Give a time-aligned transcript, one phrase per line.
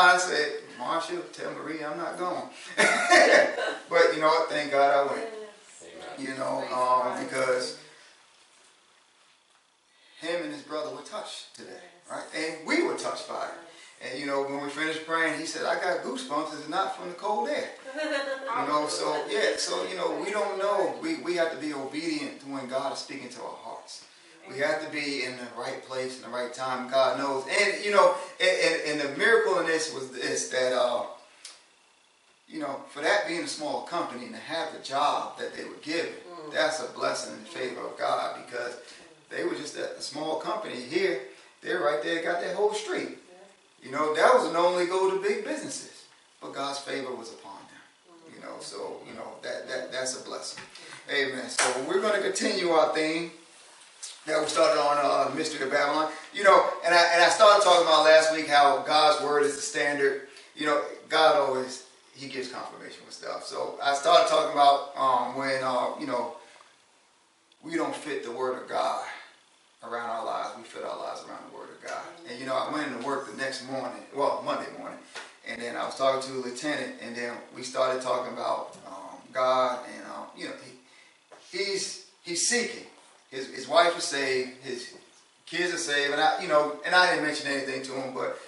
[0.00, 2.42] I said, Marshall, tell Marie I'm not going.
[2.76, 4.50] but you know what?
[4.50, 5.28] Thank God I went.
[6.18, 7.78] You know, um, because
[10.20, 12.24] him and his brother were touched today, right?
[12.36, 14.08] And we were touched by it.
[14.10, 16.58] And you know, when we finished praying, he said, I got goosebumps.
[16.58, 17.70] It's not from the cold air.
[18.50, 20.94] You know, so yeah, so you know, we don't know.
[21.00, 24.04] We, we have to be obedient to when God is speaking to our hearts.
[24.52, 26.90] We have to be in the right place in the right time.
[26.90, 27.44] God knows.
[27.60, 31.04] And, you know, and, and, the miracle in this was this, that, uh,
[32.48, 35.64] you know, for that being a small company and to have the job that they
[35.64, 36.52] were given, mm.
[36.52, 38.76] that's a blessing in favor of God because
[39.30, 40.74] they were just a, small company.
[40.74, 41.20] Here,
[41.62, 43.18] they're right there, got that whole street.
[43.18, 43.86] Yeah.
[43.86, 46.04] You know, that was only go to big businesses.
[46.40, 48.32] But God's favor was upon them.
[48.32, 48.34] Mm.
[48.34, 50.62] You know, so, you know, that, that that's a blessing.
[51.08, 51.48] Amen.
[51.48, 53.30] So we're going to continue our theme
[54.26, 56.10] that we started on uh, Mystery of Babylon.
[56.34, 59.56] You know, and I, and I started talking about last week how God's word is
[59.56, 60.28] the standard.
[60.54, 63.44] You know, God always, he gives confirmation with stuff.
[63.44, 66.36] So I started talking about um, when, uh, you know,
[67.62, 69.04] we don't fit the word of God
[69.82, 70.56] around our lives.
[70.56, 72.02] We fit our lives around the word of God.
[72.28, 74.98] And, you know, I went into work the next morning, well, Monday morning,
[75.48, 79.18] and then I was talking to a lieutenant, and then we started talking about um,
[79.32, 80.54] God, and, um, you know,
[81.50, 82.86] he, he's, he's seeking
[83.30, 84.94] his, his wife is saved, his
[85.46, 88.38] kids are saved, and I, you know, and I didn't mention anything to him, but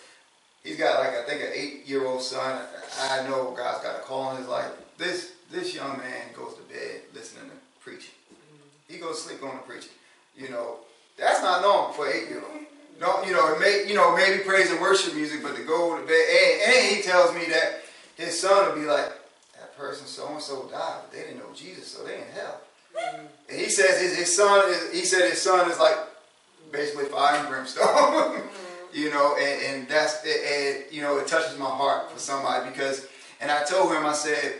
[0.62, 2.60] he's got like I think an eight-year-old son.
[3.00, 4.70] I know God's got a call in his life.
[4.98, 8.14] This this young man goes to bed listening to preaching.
[8.88, 9.92] He goes to sleep on the preaching.
[10.36, 10.76] You know,
[11.18, 12.62] that's not normal for eight-year-old.
[13.00, 16.06] No, you know, may, you know, maybe praise and worship music, but to go to
[16.06, 17.80] bed, and, and he tells me that
[18.16, 19.12] his son will be like,
[19.58, 22.60] that person so and so died, but they didn't know Jesus, so they in hell.
[23.48, 25.96] And he says his, his son is, he said his son is like
[26.70, 28.42] basically fire and brimstone.
[28.92, 33.06] you know, and, and that's, and, you know, it touches my heart for somebody because,
[33.40, 34.54] and I told him, I said,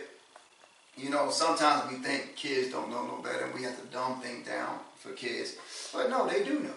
[0.97, 4.21] you know, sometimes we think kids don't know no better and we have to dumb
[4.21, 5.55] things down for kids.
[5.93, 6.73] But no, they do know.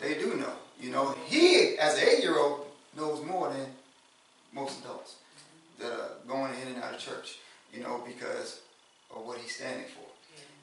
[0.00, 0.52] They do know.
[0.80, 2.66] You know, he, as an eight-year-old,
[2.96, 3.66] knows more than
[4.52, 5.16] most adults
[5.78, 7.38] that are going in and out of church,
[7.72, 8.60] you know, because
[9.14, 10.07] of what he's standing for.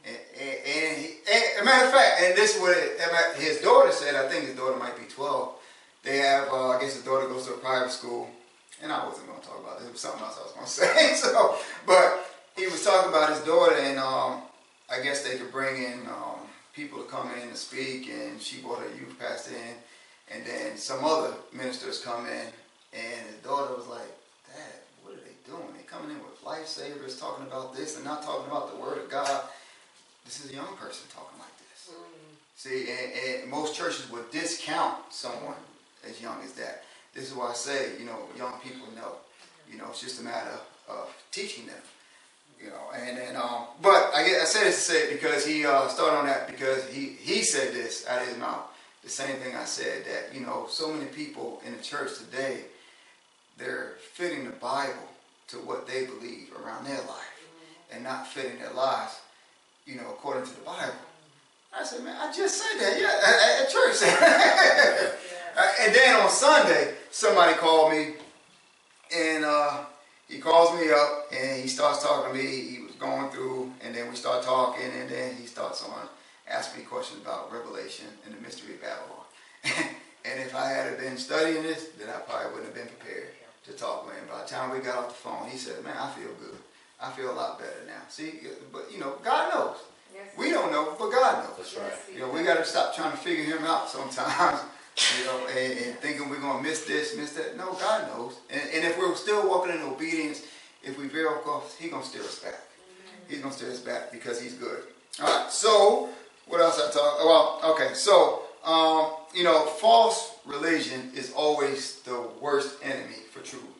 [0.06, 2.78] And, and, he, and, a matter of fact, and this is what
[3.38, 5.54] his daughter said, I think his daughter might be 12.
[6.04, 8.30] They have, uh, I guess his daughter goes to a private school.
[8.84, 9.88] And I wasn't going to talk about this.
[9.88, 11.14] It was something else I was going to say.
[11.16, 11.58] so,
[11.88, 14.42] but he was talking about his daughter, and um,
[14.92, 16.46] I guess they could bring in um,
[16.76, 18.10] people to come in and speak.
[18.10, 20.36] And she brought her youth pastor in.
[20.36, 22.48] And then some other ministers come in.
[22.94, 24.08] And his daughter was like,
[24.48, 25.74] Dad, what are they doing?
[25.76, 29.10] They coming in with lifesavers, talking about this and not talking about the word of
[29.10, 29.42] God.
[30.26, 31.92] This is a young person talking like this.
[31.94, 32.36] Mm.
[32.56, 35.56] See, and, and, most churches would discount someone
[36.08, 36.84] as young as that.
[37.14, 39.14] This is why I say, you know, young people know.
[39.72, 40.58] You know, it's just a matter
[40.90, 41.82] of teaching them.
[42.62, 45.66] You know, and then, um, but I, I said this to say it because he
[45.66, 48.64] uh, started on that because he, he said this out of his mouth.
[49.04, 52.62] The same thing I said that, you know, so many people in the church today,
[53.58, 55.10] they're fitting the Bible
[55.50, 57.46] to what they believe around their life
[57.94, 59.20] and not fitting their lives
[59.86, 60.94] you know, according to the Bible.
[61.78, 64.02] I said, man, I just said that, yeah, at, church.
[64.02, 65.86] yeah.
[65.86, 68.14] And then on Sunday, somebody called me,
[69.16, 69.84] and uh,
[70.28, 72.62] he calls me up, and he starts talking to me.
[72.62, 76.08] He was going through, and then we start talking, and then he starts on
[76.50, 79.26] asking me questions about Revelation and the mystery of Babylon.
[80.26, 83.30] and if I had been studying this, then I probably wouldn't have been prepared
[83.66, 84.26] to talk with him.
[84.32, 86.58] By the time we got off the phone, he said, man, I feel good.
[87.06, 88.02] I feel a lot better now.
[88.10, 88.34] See,
[88.74, 89.78] but you know, God knows.
[90.14, 90.28] Yes.
[90.38, 91.58] We don't know, but God knows.
[91.58, 92.14] That's right.
[92.14, 94.60] You know, we got to stop trying to figure him out sometimes.
[95.20, 97.58] You know, and, and thinking we're going to miss this, miss that.
[97.58, 98.40] No, God knows.
[98.50, 100.44] And, and if we're still walking in obedience,
[100.84, 102.62] if we veer off, He's going to steer us back.
[103.28, 104.84] He's going to steer us back because He's good.
[105.22, 106.08] All right, so
[106.48, 107.26] what else I talk?
[107.26, 113.60] Well, okay, so um, you know, false religion is always the worst enemy for true
[113.60, 113.75] religion.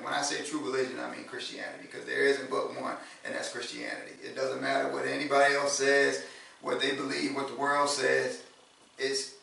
[0.00, 3.34] And when I say true religion, I mean Christianity, because there isn't but one, and
[3.34, 4.12] that's Christianity.
[4.24, 6.24] It doesn't matter what anybody else says,
[6.62, 8.40] what they believe, what the world says.
[8.98, 9.34] It's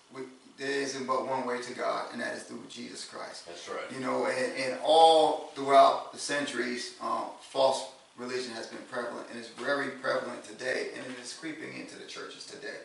[0.58, 3.46] there isn't but one way to God, and that is through Jesus Christ.
[3.46, 3.86] That's right.
[3.94, 9.38] You know, and, and all throughout the centuries, um, false religion has been prevalent, and
[9.38, 12.80] it's very prevalent today, and it is creeping into the churches today.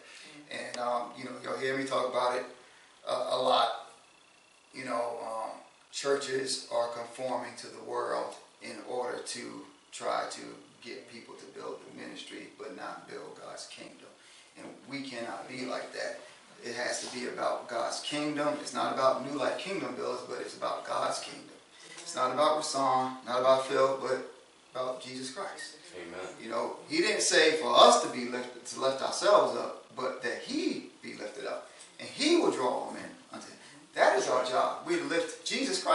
[0.51, 2.45] And, um, you know, you'll hear me talk about it
[3.09, 3.87] uh, a lot.
[4.75, 5.62] You know, um,
[5.93, 9.63] churches are conforming to the world in order to
[9.93, 10.41] try to
[10.83, 14.09] get people to build the ministry, but not build God's kingdom.
[14.59, 16.21] And we cannot be like that.
[16.65, 18.49] It has to be about God's kingdom.
[18.61, 21.57] It's not about New Life Kingdom builders, but it's about God's kingdom.
[21.99, 24.33] It's not about Rasan, not about Phil, but
[24.75, 25.77] about Jesus Christ.
[25.97, 26.27] Amen.
[26.43, 30.23] You know, He didn't say for us to be lifted, to lift ourselves up, but
[30.23, 31.69] that He be lifted up,
[31.99, 33.57] and He will draw all men unto Him.
[33.95, 34.87] That is our job.
[34.87, 35.32] We lift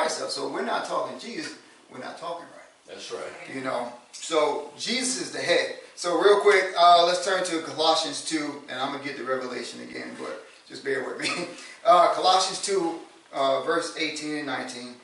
[0.07, 0.29] Christ up.
[0.29, 1.55] So we're not talking Jesus.
[1.91, 2.87] We're not talking right.
[2.87, 3.21] That's right.
[3.53, 3.91] You know.
[4.13, 5.75] So Jesus is the head.
[5.95, 9.81] So real quick, uh, let's turn to Colossians 2, and I'm gonna get the revelation
[9.81, 11.47] again, but just bear with me.
[11.85, 12.99] Uh, Colossians 2,
[13.33, 14.95] uh, verse 18 and 19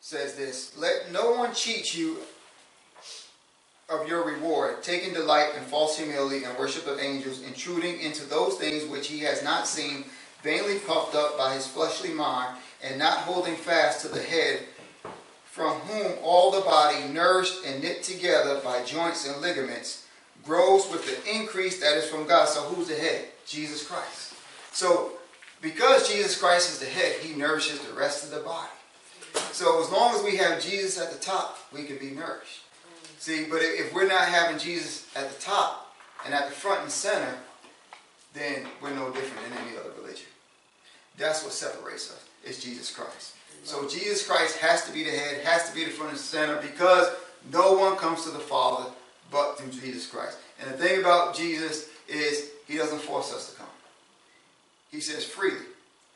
[0.00, 2.16] says this Let no one cheat you
[3.90, 8.54] of your reward, taking delight in false humility and worship of angels, intruding into those
[8.54, 10.06] things which he has not seen,
[10.42, 14.60] vainly puffed up by his fleshly mind, and not holding fast to the head,
[15.46, 20.06] from whom all the body, nourished and knit together by joints and ligaments,
[20.44, 22.48] grows with the increase that is from God.
[22.48, 23.26] So who's the head?
[23.46, 24.34] Jesus Christ.
[24.72, 25.12] So
[25.62, 28.68] because Jesus Christ is the head, he nourishes the rest of the body.
[29.52, 32.60] So as long as we have Jesus at the top, we can be nourished.
[33.18, 35.94] See, but if we're not having Jesus at the top
[36.26, 37.34] and at the front and center,
[38.34, 40.26] then we're no different than any other religion.
[41.16, 42.23] That's what separates us.
[42.46, 43.34] Is Jesus Christ.
[43.64, 46.60] So Jesus Christ has to be the head, has to be the front and center,
[46.60, 47.08] because
[47.50, 48.90] no one comes to the Father
[49.30, 50.38] but through Jesus Christ.
[50.60, 53.66] And the thing about Jesus is he doesn't force us to come.
[54.90, 55.64] He says freely.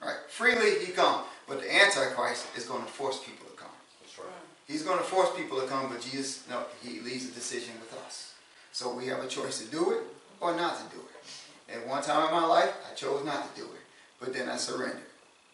[0.03, 0.17] Right?
[0.29, 1.25] Freely he comes.
[1.49, 3.71] But the Antichrist is going to force people to come.
[4.03, 4.29] That's right.
[4.67, 7.99] He's going to force people to come, but Jesus, no, he leaves the decision with
[8.07, 8.35] us.
[8.73, 10.03] So we have a choice to do it
[10.41, 11.75] or not to do it.
[11.75, 13.81] At one time in my life, I chose not to do it.
[14.21, 15.08] But then I surrendered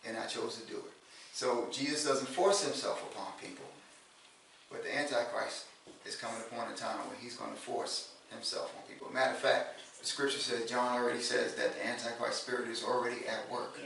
[0.07, 0.93] and I chose to do it.
[1.33, 3.65] So Jesus doesn't force himself upon people.
[4.71, 5.67] But the Antichrist
[6.07, 9.13] is coming upon a time when he's going to force himself on people.
[9.13, 13.27] Matter of fact, the scripture says, John already says that the Antichrist spirit is already
[13.27, 13.79] at work.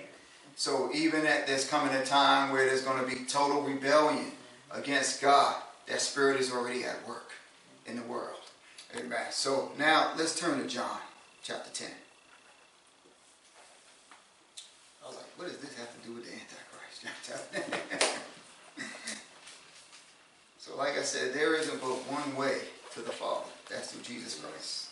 [0.56, 4.32] So even at there's coming a time where there's going to be total rebellion
[4.72, 7.30] against God, that spirit is already at work
[7.86, 8.40] in the world.
[8.96, 9.26] Amen.
[9.30, 10.98] So now let's turn to John
[11.42, 11.88] chapter 10.
[15.04, 17.06] I was like, what does this have to do with the Antichrist?
[20.58, 22.58] so like I said, there isn't but one way
[22.94, 23.46] to the Father.
[23.70, 24.88] That's through Jesus Christ.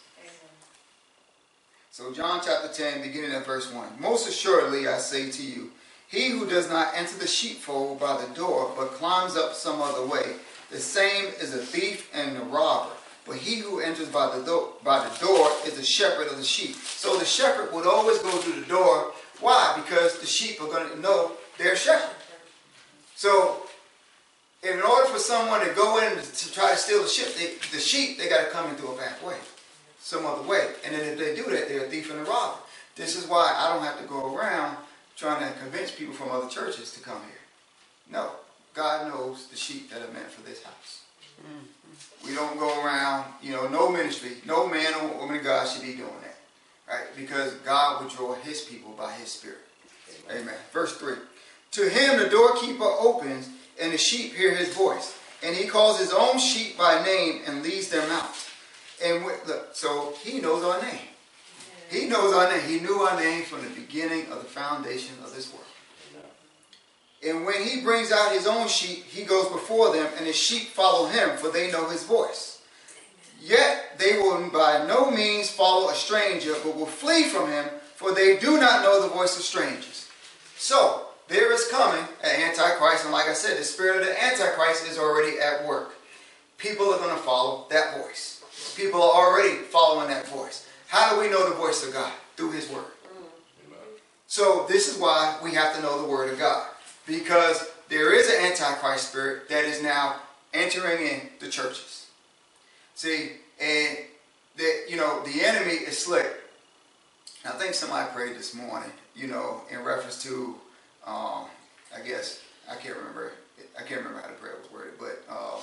[1.90, 4.00] So John chapter 10, beginning at verse 1.
[4.00, 5.72] Most assuredly I say to you,
[6.06, 10.06] he who does not enter the sheepfold by the door, but climbs up some other
[10.06, 10.34] way,
[10.70, 12.90] the same is a thief and a robber.
[13.26, 16.44] But he who enters by the, door, by the door is the shepherd of the
[16.44, 16.76] sheep.
[16.76, 19.12] So the shepherd would always go through the door.
[19.40, 19.80] Why?
[19.82, 22.16] Because the sheep are going to know their shepherd.
[23.14, 23.62] So
[24.62, 27.80] in order for someone to go in to try to steal the sheep, they, the
[27.80, 29.36] sheep, they got to come in through a back way
[30.06, 30.68] some other way.
[30.84, 32.58] And then if they do that, they're a thief and a robber.
[32.94, 34.76] This is why I don't have to go around
[35.16, 38.12] trying to convince people from other churches to come here.
[38.12, 38.30] No.
[38.72, 41.02] God knows the sheep that are meant for this house.
[41.40, 42.28] Mm-hmm.
[42.28, 45.82] We don't go around, you know, no ministry, no man or woman of God should
[45.82, 46.35] be doing that.
[46.88, 47.06] Right?
[47.16, 49.58] Because God will draw his people by his spirit.
[50.30, 50.42] Amen.
[50.42, 50.54] Amen.
[50.72, 51.14] Verse 3.
[51.72, 53.48] To him the doorkeeper opens,
[53.80, 55.18] and the sheep hear his voice.
[55.44, 58.34] And he calls his own sheep by name and leads them out.
[59.04, 61.00] And look, so he knows our name.
[61.90, 62.66] He knows our name.
[62.68, 65.64] He knew our name from the beginning of the foundation of this world.
[67.26, 70.68] And when he brings out his own sheep, he goes before them, and his sheep
[70.68, 72.55] follow him, for they know his voice.
[73.40, 78.14] Yet they will by no means follow a stranger, but will flee from him, for
[78.14, 80.08] they do not know the voice of strangers.
[80.56, 84.88] So, there is coming an Antichrist, and like I said, the spirit of the Antichrist
[84.88, 85.94] is already at work.
[86.56, 88.36] People are going to follow that voice
[88.76, 90.68] people are already following that voice.
[90.88, 92.12] How do we know the voice of God?
[92.36, 92.84] Through his word.
[94.26, 96.68] So this is why we have to know the Word of God.
[97.06, 100.16] Because there is an Antichrist spirit that is now
[100.52, 102.05] entering in the churches.
[102.96, 103.98] See, and
[104.56, 106.26] that you know, the enemy is slick.
[107.44, 110.56] I think somebody prayed this morning, you know, in reference to,
[111.06, 111.44] um,
[111.94, 113.32] I guess, I can't remember,
[113.78, 115.60] I can't remember how the prayer was worded, but um,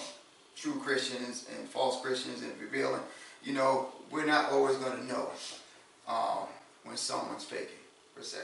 [0.55, 3.01] true Christians and false Christians and revealing,
[3.43, 5.31] you know, we're not always going to know
[6.07, 6.47] um,
[6.83, 7.81] when someone's faking,
[8.15, 8.41] per se.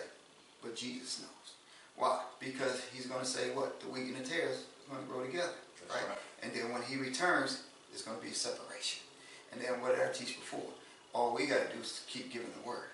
[0.64, 1.54] But Jesus knows.
[1.96, 2.22] Why?
[2.40, 3.80] Because he's going to say what?
[3.82, 5.54] The wheat and the tares are going to grow together.
[5.88, 6.10] Right?
[6.10, 6.18] right?
[6.42, 9.02] And then when he returns, there's going to be a separation.
[9.52, 10.70] And then what did I teach before?
[11.14, 12.90] All we got to do is keep giving the word.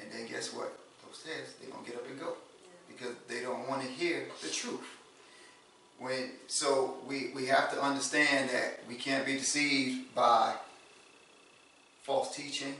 [0.00, 0.76] And then guess what?
[1.06, 2.34] Those tares, they're going to get up and go.
[2.88, 4.86] Because they don't want to hear the truth.
[5.98, 10.54] When, so we, we have to understand that we can't be deceived by
[12.02, 12.74] false teaching,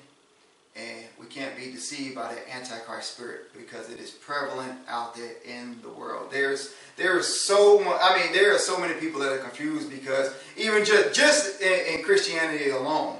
[0.76, 5.32] and we can't be deceived by the antichrist spirit because it is prevalent out there
[5.44, 6.28] in the world.
[6.30, 7.98] There's there is so much.
[8.00, 11.98] I mean, there are so many people that are confused because even just just in,
[11.98, 13.16] in Christianity alone,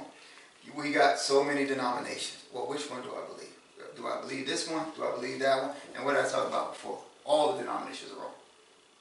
[0.75, 2.43] we got so many denominations.
[2.53, 3.49] Well, which one do I believe?
[3.95, 4.85] Do I believe this one?
[4.95, 5.71] Do I believe that one?
[5.95, 8.33] And what I talked about before, all the denominations are wrong.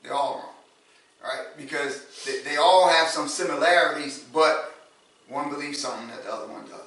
[0.03, 0.55] They're all wrong,
[1.23, 1.47] right?
[1.57, 4.75] Because they, they all have some similarities, but
[5.29, 6.81] one believes something that the other one doesn't.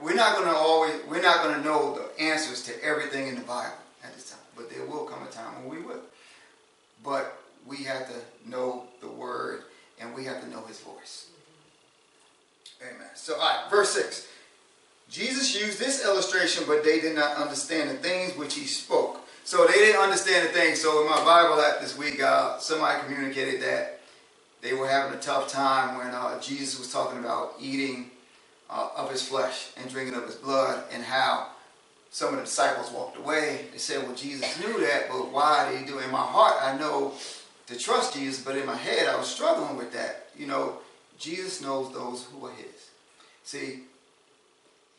[0.00, 3.34] We're not going to always, we're not going to know the answers to everything in
[3.34, 6.00] the Bible at this time, but there will come a time when we will.
[7.02, 9.64] But we have to know the Word
[10.00, 11.28] and we have to know His voice.
[12.82, 13.08] Amen.
[13.14, 14.28] So, all right, verse 6.
[15.10, 19.20] Jesus used this illustration, but they did not understand the things which he spoke.
[19.44, 20.80] So they didn't understand the things.
[20.80, 24.00] So in my Bible app this week, uh, somebody communicated that
[24.62, 28.10] they were having a tough time when uh, Jesus was talking about eating
[28.70, 31.48] uh, of his flesh and drinking of his blood, and how
[32.10, 33.66] some of the disciples walked away.
[33.72, 36.04] They said, Well, Jesus knew that, but why did he do it?
[36.04, 37.14] In my heart, I know
[37.66, 40.28] to trust Jesus, but in my head, I was struggling with that.
[40.36, 40.78] You know,
[41.18, 42.90] Jesus knows those who are his.
[43.44, 43.80] See,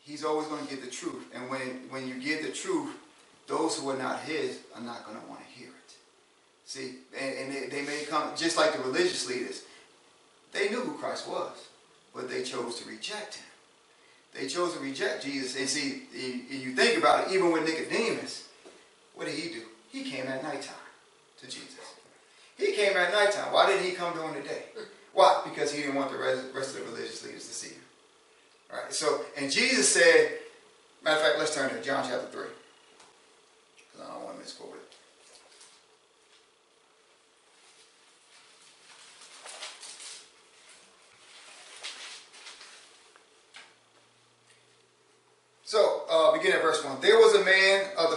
[0.04, 1.24] he's always going to give the truth.
[1.34, 2.94] And when, when you give the truth,
[3.46, 5.94] those who are not his are not going to want to hear it.
[6.64, 9.62] See, and, and they, they may come, just like the religious leaders,
[10.52, 11.68] they knew who Christ was,
[12.14, 13.44] but they chose to reject him.
[14.38, 15.58] They chose to reject Jesus.
[15.58, 18.48] And see, you think about it, even with Nicodemus,
[19.14, 19.62] what did he do?
[19.90, 20.74] He came at nighttime
[21.40, 21.74] to Jesus.
[22.58, 23.52] He came at nighttime.
[23.52, 24.64] Why didn't he come during the day?
[25.14, 25.42] Why?
[25.44, 27.82] Because he didn't want the rest of the religious leaders to see him.
[28.72, 28.92] All right.
[28.92, 30.38] So, and Jesus said,
[31.02, 32.42] matter of fact, let's turn to John chapter 3.
[33.76, 34.86] Because I don't want to misquote it.
[45.64, 47.00] So, uh, begin at verse 1.
[47.00, 48.16] There was a man of the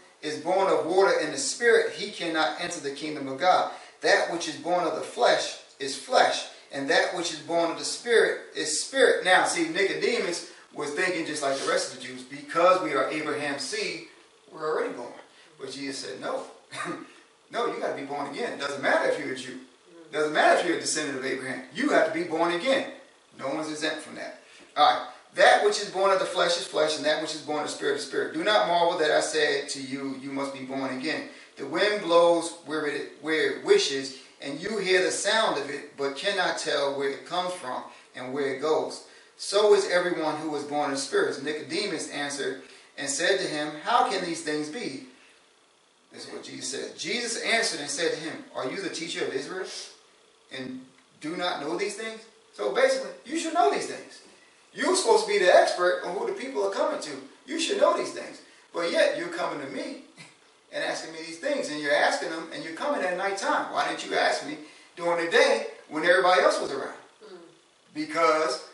[0.21, 3.71] is born of water and the Spirit, he cannot enter the kingdom of God.
[4.01, 7.79] That which is born of the flesh is flesh, and that which is born of
[7.79, 9.25] the Spirit is spirit.
[9.25, 13.09] Now, see, Nicodemus was thinking just like the rest of the Jews, because we are
[13.09, 14.07] Abraham's seed,
[14.51, 15.13] we're already born.
[15.59, 16.43] But Jesus said, No.
[17.51, 18.53] no, you got to be born again.
[18.53, 19.59] It doesn't matter if you're a Jew.
[20.11, 21.63] Doesn't matter if you're a descendant of Abraham.
[21.73, 22.91] You have to be born again.
[23.39, 24.41] No one's exempt from that.
[24.75, 25.07] All right.
[25.35, 27.69] That which is born of the flesh is flesh, and that which is born of
[27.69, 28.33] spirit is spirit.
[28.33, 31.29] Do not marvel that I said to you, you must be born again.
[31.57, 35.95] The wind blows where it, where it wishes, and you hear the sound of it,
[35.97, 37.83] but cannot tell where it comes from
[38.15, 39.05] and where it goes.
[39.37, 41.41] So is everyone who is born of spirit.
[41.43, 42.63] Nicodemus answered
[42.97, 45.05] and said to him, How can these things be?
[46.11, 46.97] This is what Jesus said.
[46.97, 49.65] Jesus answered and said to him, Are you the teacher of Israel?
[50.57, 50.81] and
[51.19, 52.21] do not know these things?
[52.53, 54.21] So basically, you should know these things.
[54.73, 57.11] You're supposed to be the expert on who the people are coming to.
[57.45, 58.41] You should know these things.
[58.73, 60.03] But yet, you're coming to me
[60.73, 63.73] and asking me these things, and you're asking them, and you're coming at nighttime.
[63.73, 64.57] Why didn't you ask me
[64.95, 66.95] during the day when everybody else was around?
[67.23, 67.37] Mm.
[67.93, 68.69] Because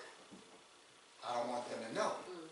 [1.27, 2.11] I don't want them to know.
[2.11, 2.47] Mm.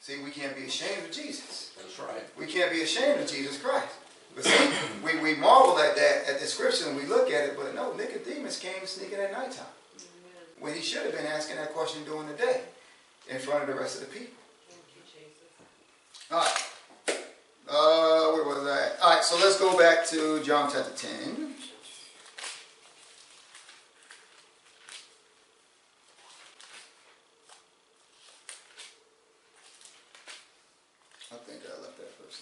[0.00, 1.72] See, we can't be ashamed of Jesus.
[1.76, 2.24] That's right.
[2.36, 3.94] We can't be ashamed of Jesus Christ.
[4.34, 4.70] But see,
[5.04, 7.92] we, we marvel at that, at the scripture, and we look at it, but no,
[7.92, 9.66] Nicodemus came sneaking at nighttime.
[10.60, 12.62] When he should have been asking that question during the day
[13.30, 14.34] in front of the rest of the people.
[14.68, 16.30] Thank you, Jesus.
[16.30, 16.68] All right.
[17.70, 18.58] Uh, where was
[19.18, 21.08] right, so let's go back to John chapter 10.
[31.30, 32.40] I think I left that verse.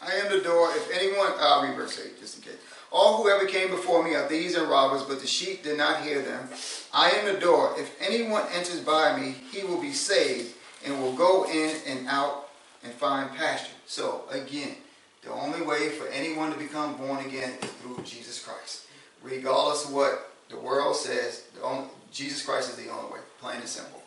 [0.00, 0.70] I am the door.
[0.70, 2.73] If anyone, I'll read verse 8 just in case.
[2.94, 6.02] All who ever came before me are thieves and robbers, but the sheep did not
[6.02, 6.48] hear them.
[6.92, 7.74] I am the door.
[7.76, 10.54] If anyone enters by me, he will be saved
[10.86, 12.50] and will go in and out
[12.84, 13.74] and find pasture.
[13.86, 14.76] So, again,
[15.22, 18.86] the only way for anyone to become born again is through Jesus Christ.
[19.24, 23.56] Regardless of what the world says, the only, Jesus Christ is the only way, plain
[23.56, 24.02] and simple.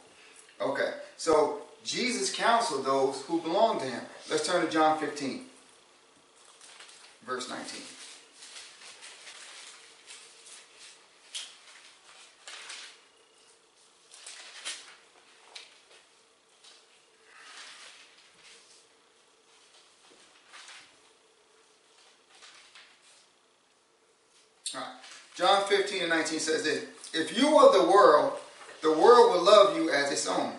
[0.61, 4.03] Okay, so Jesus counseled those who belong to him.
[4.29, 5.41] Let's turn to John 15,
[7.25, 7.81] verse 19.
[24.75, 24.89] All right.
[25.35, 28.33] John 15 and 19 says this If you were the world,
[28.81, 30.51] the world would love you as its own.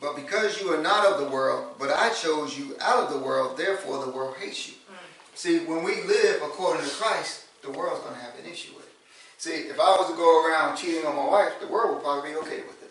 [0.00, 3.18] But because you are not of the world, but I chose you out of the
[3.18, 4.74] world, therefore the world hates you.
[4.74, 4.96] Mm.
[5.34, 8.86] See, when we live according to Christ, the world's going to have an issue with
[8.86, 8.94] it.
[9.36, 12.30] See, if I was to go around cheating on my wife, the world would probably
[12.30, 12.90] be okay with it.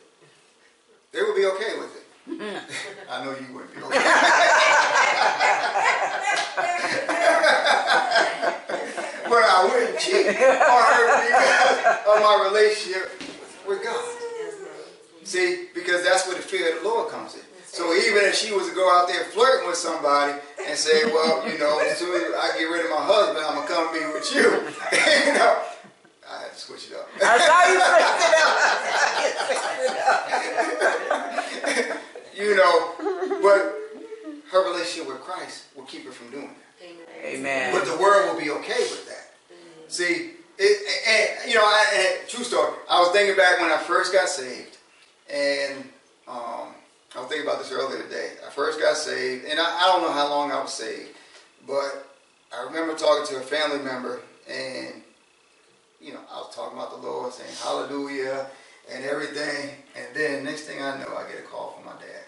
[1.12, 2.04] They would be okay with it.
[3.10, 3.98] I know you wouldn't be okay.
[9.30, 11.06] but I wouldn't cheat on her
[12.20, 13.12] because of my relationship
[13.68, 14.04] with God.
[15.24, 17.42] See, because that's where the fear of the Lord comes in.
[17.66, 20.34] So even if she was to go out there flirting with somebody
[20.68, 23.54] and say, well, you know, as soon as I get rid of my husband, I'm
[23.56, 24.42] going to come be with you.
[25.28, 25.62] you know,
[26.28, 27.08] I had to switch it up.
[27.22, 28.34] I saw you switch it
[31.86, 32.02] up.
[32.36, 32.96] you know,
[33.44, 33.60] but
[34.52, 36.56] her relationship with Christ will keep her from doing that.
[37.24, 37.72] Amen.
[37.74, 39.34] But the world will be okay with that.
[39.90, 42.74] See, it, and, you know, I, and, true story.
[42.90, 44.78] I was thinking back when I first got saved,
[45.32, 45.84] and
[46.28, 46.76] um,
[47.16, 48.34] I was thinking about this earlier today.
[48.46, 51.12] I first got saved, and I, I don't know how long I was saved,
[51.66, 52.08] but
[52.54, 54.20] I remember talking to a family member,
[54.50, 55.02] and
[56.02, 58.48] you know, I was talking about the Lord, saying Hallelujah
[58.92, 62.26] and everything, and then next thing I know, I get a call from my dad,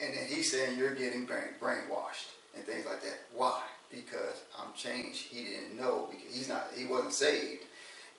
[0.00, 3.18] and then he's saying you're getting brain, brainwashed and things like that.
[3.34, 3.60] Why?
[3.96, 5.28] Because I'm changed.
[5.28, 6.68] He didn't know because he's not.
[6.76, 7.64] He wasn't saved,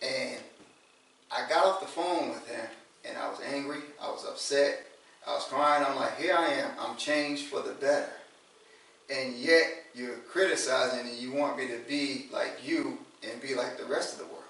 [0.02, 0.40] and
[1.32, 2.66] I got off the phone with him
[3.08, 3.80] and I was angry.
[4.02, 4.86] I was upset.
[5.28, 5.86] I was crying.
[5.86, 6.72] I'm like, here I am.
[6.80, 8.10] I'm changed for the better.
[9.14, 9.64] And yet
[9.94, 14.14] you're criticizing and you want me to be like you and be like the rest
[14.14, 14.44] of the world.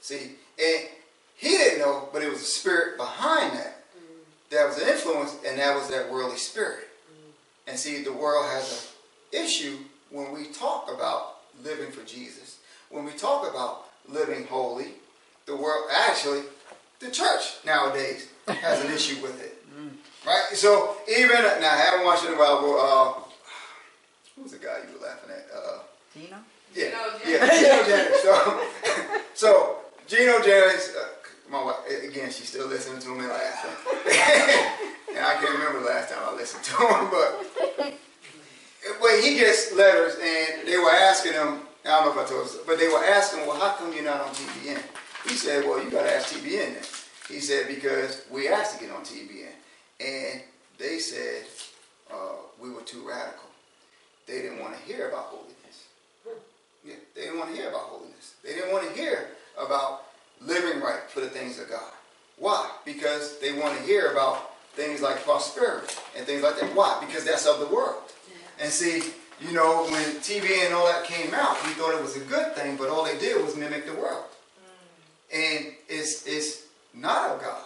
[0.00, 0.88] See, and
[1.36, 3.84] he didn't know, but it was a spirit behind that.
[3.96, 4.50] Mm.
[4.50, 6.88] That was an influence, and that was that worldly spirit.
[7.10, 7.32] Mm.
[7.68, 8.92] And see, the world has
[9.32, 9.78] an issue
[10.14, 12.58] when we talk about living for Jesus.
[12.88, 14.92] When we talk about living holy,
[15.46, 16.42] the world actually
[17.00, 19.60] the church nowadays has an issue with it.
[20.24, 20.44] Right?
[20.54, 23.14] So even now I haven't watched it in a while, but uh,
[24.36, 25.46] who's the guy you were laughing at?
[25.54, 25.78] Uh,
[26.14, 26.36] Gino?
[26.74, 26.90] Yeah.
[27.24, 28.22] Gino yeah, Gino Jennings.
[28.22, 28.66] So,
[29.34, 31.08] so Gino Jennings, uh,
[31.50, 31.76] my wife,
[32.08, 33.70] again, she's still listening to me laughing.
[35.14, 37.94] and I can't remember the last time I listened to him, but
[39.00, 42.46] but he gets letters and they were asking him, I don't know if I told
[42.46, 44.82] you, but they were asking, well, how come you're not on TBN?
[45.28, 46.84] He said, well, you got to ask TBN then.
[47.28, 49.52] He said, because we asked to get on TBN.
[50.00, 50.42] And
[50.78, 51.44] they said
[52.12, 53.48] uh, we were too radical.
[54.26, 55.86] They didn't want to hear about holiness.
[56.84, 58.34] Yeah, they didn't want to hear about holiness.
[58.42, 60.04] They didn't want to hear about
[60.40, 61.92] living right for the things of God.
[62.38, 62.70] Why?
[62.84, 66.74] Because they want to hear about things like prosperity and things like that.
[66.74, 67.02] Why?
[67.06, 68.02] Because that's of the world.
[68.60, 72.16] And see, you know, when TV and all that came out, we thought it was
[72.16, 74.24] a good thing, but all they did was mimic the world
[75.34, 76.62] and it's, it's
[76.94, 77.62] not of God.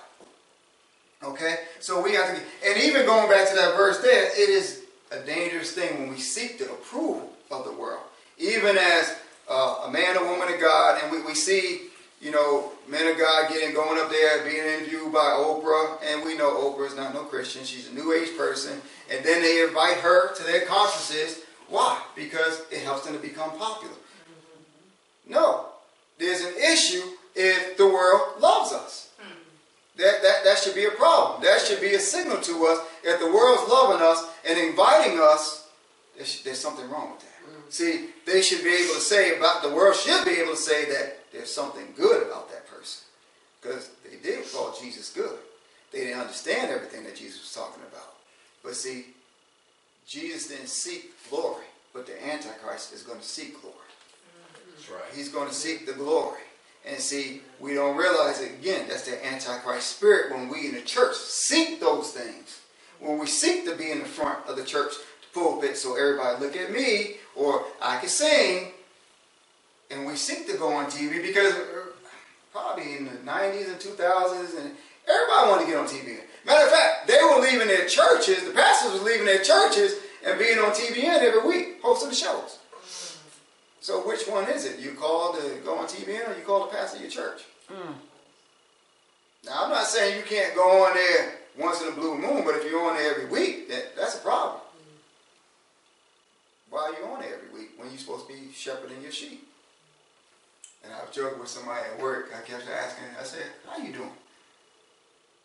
[1.22, 1.56] Okay?
[1.80, 5.20] So we have to, and even going back to that verse there, it is a
[5.20, 8.02] dangerous thing when we seek the approval of the world.
[8.38, 9.16] Even as
[9.50, 11.87] uh, a man or woman of God, and we, we see,
[12.20, 16.36] you know, men of God getting going up there, being interviewed by Oprah, and we
[16.36, 17.64] know Oprah is not no Christian.
[17.64, 18.80] She's a new age person.
[19.10, 21.42] And then they invite her to their conferences.
[21.68, 22.00] Why?
[22.16, 23.94] Because it helps them to become popular.
[25.28, 25.66] No.
[26.18, 27.02] There's an issue
[27.36, 29.10] if the world loves us.
[29.96, 31.42] That, that, that should be a problem.
[31.42, 32.78] That should be a signal to us.
[33.02, 35.68] If the world's loving us and inviting us,
[36.16, 37.72] there's, there's something wrong with that.
[37.72, 40.84] See, they should be able to say about, the world should be able to say
[40.86, 43.04] that there's something good about that person.
[43.60, 45.38] Because they did call Jesus good.
[45.92, 48.14] They didn't understand everything that Jesus was talking about.
[48.62, 49.06] But see,
[50.06, 53.76] Jesus didn't seek glory, But the Antichrist is going to seek glory.
[54.74, 55.14] That's right.
[55.14, 56.40] He's going to seek the glory.
[56.86, 58.86] And see, we don't realize it again.
[58.88, 62.60] That's the Antichrist spirit when we in the church seek those things.
[63.00, 66.42] When we seek to be in the front of the church the pulpit so everybody
[66.42, 68.72] look at me or I can sing.
[69.90, 71.88] And we seek to go on TV because uh,
[72.52, 74.72] probably in the 90s and 2000s and
[75.08, 76.18] everybody wanted to get on TV.
[76.44, 80.38] Matter of fact, they were leaving their churches, the pastors were leaving their churches and
[80.38, 82.58] being on TBN every week, hosting the shows.
[83.80, 84.78] So which one is it?
[84.80, 87.44] You call to go on TBN or you call to pastor of your church?
[87.70, 87.94] Mm.
[89.46, 92.54] Now I'm not saying you can't go on there once in a blue moon, but
[92.54, 94.60] if you're on there every week, that, that's a problem.
[96.70, 99.46] Why are you on there every week when you're supposed to be shepherding your sheep?
[100.88, 102.32] And I was joking with somebody at work.
[102.32, 104.10] I kept asking, I said, how you doing?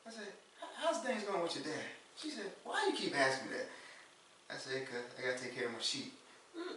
[0.08, 0.32] I said,
[0.79, 1.84] how's things going with your dad?
[2.17, 3.67] She said, why you keep asking me that?
[4.49, 6.13] I said, because I got to take care of my sheep.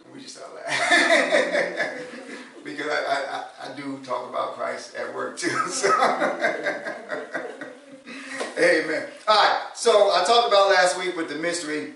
[0.03, 2.07] And we just started laughing.
[2.65, 5.49] because I, I, I, do talk about Christ at work too.
[5.67, 5.87] So.
[8.57, 9.05] Amen.
[9.27, 9.61] All right.
[9.75, 11.93] So I talked about last week with the mystery.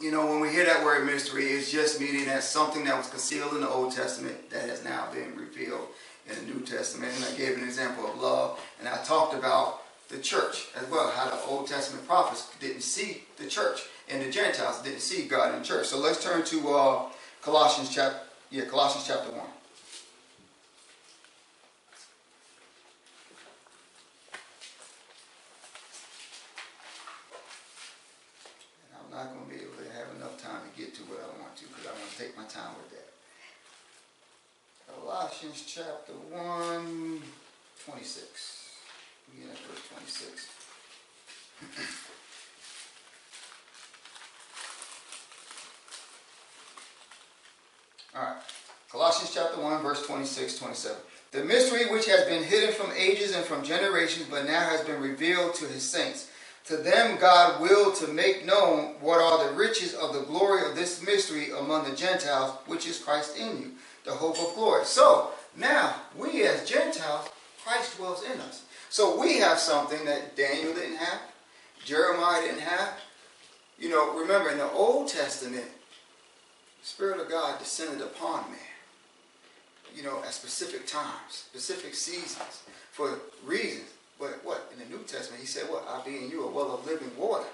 [0.00, 3.08] You know, when we hear that word mystery, it's just meaning that something that was
[3.08, 5.88] concealed in the Old Testament that has now been revealed
[6.28, 7.12] in the New Testament.
[7.14, 8.60] And I gave an example of love.
[8.80, 13.22] And I talked about the church as well, how the Old Testament prophets didn't see
[13.36, 15.86] the church and the Gentiles didn't see God in the church.
[15.86, 17.02] So let's turn to uh,
[17.42, 19.40] Colossians chapter, yeah, Colossians chapter 1.
[28.84, 31.20] And I'm not going to be able to have enough time to get to what
[31.20, 33.10] I want to because I want to take my time with that.
[34.86, 37.22] Colossians chapter 1,
[37.84, 38.70] 26.
[39.32, 40.48] Begin at verse 26.
[48.14, 48.36] All right.
[48.88, 50.96] Colossians chapter 1, verse 26, 27.
[51.32, 55.02] The mystery which has been hidden from ages and from generations, but now has been
[55.02, 56.30] revealed to his saints.
[56.66, 60.74] To them God willed to make known what are the riches of the glory of
[60.74, 63.70] this mystery among the Gentiles, which is Christ in you,
[64.04, 64.84] the hope of glory.
[64.86, 67.28] So, now, we as Gentiles,
[67.64, 68.64] Christ dwells in us.
[68.90, 71.20] So we have something that Daniel didn't have,
[71.84, 72.94] Jeremiah didn't have.
[73.78, 75.64] You know, remember in the Old Testament,
[76.80, 78.58] the Spirit of God descended upon man,
[79.94, 83.90] you know, at specific times, specific seasons, for reasons.
[84.18, 84.72] But what?
[84.72, 85.84] In the New Testament, he said, what?
[85.88, 87.46] I'll be in you a well of living water,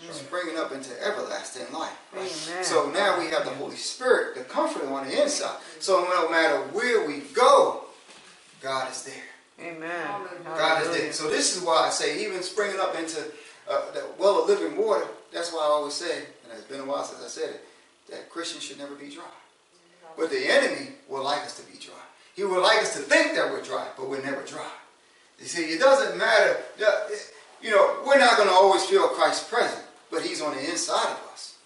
[0.00, 0.12] mm.
[0.12, 1.96] springing up into everlasting life.
[2.14, 2.28] Right?
[2.64, 5.58] So now we have the Holy Spirit, the comforter on the inside.
[5.80, 7.84] So no matter where we go,
[8.62, 9.66] God is there.
[9.66, 10.08] Amen.
[10.44, 11.12] God is there.
[11.12, 13.20] So this is why I say, even springing up into
[13.70, 16.84] uh, the well of living water, that's why I always say, and it's been a
[16.84, 17.64] while since I said it,
[18.10, 19.24] that Christians should never be dry.
[20.16, 21.94] But the enemy would like us to be dry.
[22.36, 24.70] He would like us to think that we're dry, but we're never dry.
[25.40, 26.56] You see, it doesn't matter.
[27.60, 31.10] You know, we're not going to always feel Christ present, but he's on the inside
[31.10, 31.56] of us.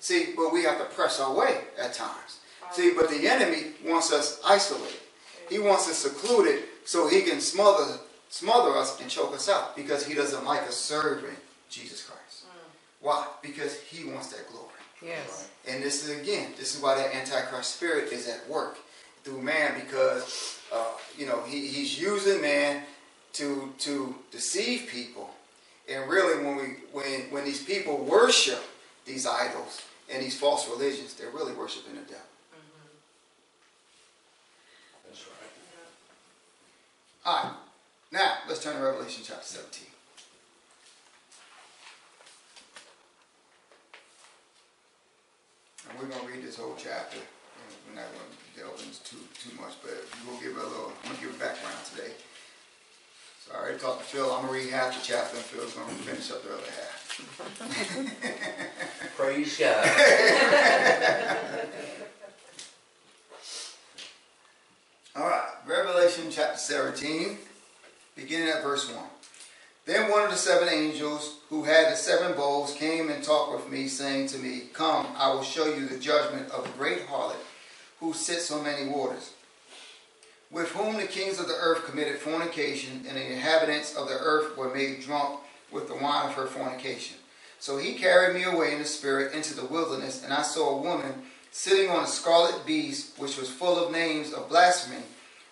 [0.00, 2.40] see, but we have to press our way at times.
[2.72, 5.00] See, but the enemy wants us isolated.
[5.48, 10.06] He wants us secluded so he can smother, smother us and choke us out because
[10.06, 11.36] he doesn't like us serving
[11.70, 12.44] Jesus Christ.
[12.44, 12.70] Mm.
[13.00, 13.26] Why?
[13.42, 14.66] Because he wants that glory.
[15.02, 15.48] Yes.
[15.68, 18.78] And this is again, this is why that Antichrist spirit is at work
[19.22, 22.82] through man because uh, you know he, he's using man
[23.36, 25.30] to to deceive people.
[25.88, 28.62] And really, when we when when these people worship
[29.04, 32.16] these idols and these false religions, they're really worshiping the devil.
[32.52, 32.88] Mm-hmm.
[35.08, 35.50] That's right.
[37.24, 37.52] All right.
[38.12, 39.86] Now let's turn to Revelation chapter 17.
[45.90, 47.18] And we're going to read this whole chapter.
[47.88, 49.94] We're not going to delve into too, too much, but
[50.26, 52.10] we'll give a little, I'm going to give a background today.
[53.46, 54.32] So I already talked to Phil.
[54.32, 56.62] I'm going to read half the chapter, and Phil's going to finish up the other
[56.64, 56.96] half.
[59.16, 59.86] Praise God.
[65.16, 67.38] All right, Revelation chapter 17,
[68.16, 69.02] beginning at verse 1.
[69.86, 73.70] Then one of the seven angels who had the seven bowls came and talked with
[73.70, 77.36] me, saying to me, Come, I will show you the judgment of the great harlot
[78.00, 79.32] who sits on many waters,
[80.50, 84.56] with whom the kings of the earth committed fornication, and the inhabitants of the earth
[84.56, 85.40] were made drunk
[85.72, 87.16] with the wine of her fornication.
[87.58, 90.82] So he carried me away in the spirit into the wilderness, and I saw a
[90.82, 91.12] woman
[91.50, 95.02] sitting on a scarlet beast, which was full of names of blasphemy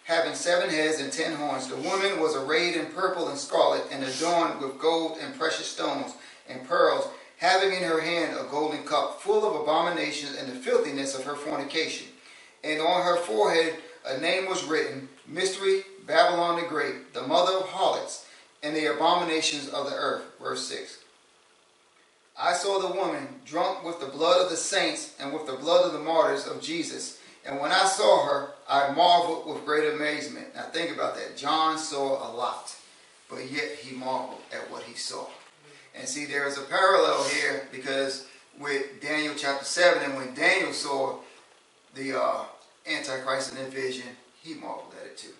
[0.04, 1.66] having seven heads and ten horns.
[1.66, 6.14] The woman was arrayed in purple and scarlet and adorned with gold and precious stones
[6.48, 11.18] and pearls, having in her hand a golden cup full of abominations and the filthiness
[11.18, 12.06] of her fornication.
[12.62, 17.68] And on her forehead a name was written, Mystery, Babylon the Great, the mother of
[17.68, 18.26] harlots,
[18.62, 20.24] and the abominations of the earth.
[20.40, 20.98] Verse 6.
[22.38, 25.86] I saw the woman drunk with the blood of the saints and with the blood
[25.86, 27.20] of the martyrs of Jesus.
[27.46, 30.54] And when I saw her, I marveled with great amazement.
[30.54, 31.36] Now think about that.
[31.36, 32.74] John saw a lot,
[33.30, 35.26] but yet he marveled at what he saw.
[35.94, 38.26] And see, there is a parallel here because
[38.58, 41.18] with Daniel chapter 7, and when Daniel saw
[41.94, 42.44] the uh,
[42.86, 44.08] Antichrist in that vision,
[44.42, 45.32] he marveled at it too.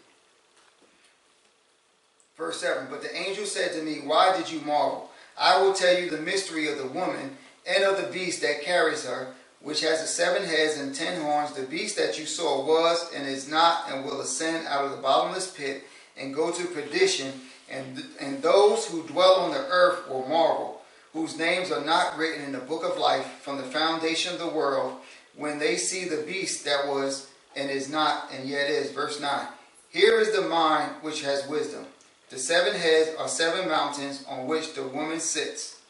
[2.37, 5.11] Verse 7 But the angel said to me, Why did you marvel?
[5.39, 9.05] I will tell you the mystery of the woman and of the beast that carries
[9.05, 11.53] her, which has the seven heads and ten horns.
[11.53, 14.99] The beast that you saw was and is not and will ascend out of the
[14.99, 15.85] bottomless pit
[16.17, 17.33] and go to perdition.
[17.71, 22.45] And, and those who dwell on the earth will marvel, whose names are not written
[22.45, 24.99] in the book of life from the foundation of the world,
[25.35, 28.91] when they see the beast that was and is not and yet is.
[28.91, 29.47] Verse 9.
[29.91, 31.87] Here is the mind which has wisdom.
[32.31, 35.81] The seven heads are seven mountains on which the woman sits.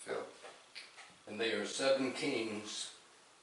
[0.00, 0.16] Phil.
[1.26, 2.90] And they are seven kings,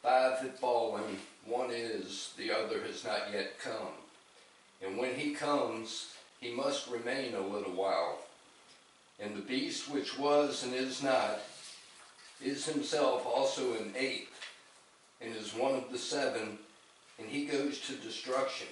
[0.02, 3.94] five have fallen, one is, the other has not yet come.
[4.86, 8.20] And when he comes, he must remain a little while.
[9.20, 11.40] And the beast which was and is not
[12.44, 14.40] is himself also an eighth,
[15.22, 16.58] and is one of the seven,
[17.24, 18.68] and he goes to destruction.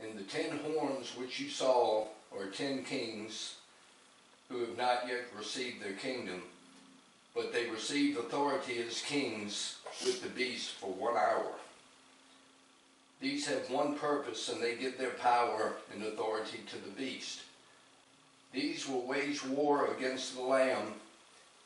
[0.00, 2.06] And the ten horns which you saw
[2.36, 3.56] are ten kings
[4.48, 6.42] who have not yet received their kingdom,
[7.34, 11.52] but they receive authority as kings with the beast for one hour.
[13.20, 17.40] These have one purpose, and they give their power and authority to the beast.
[18.52, 20.94] These will wage war against the Lamb,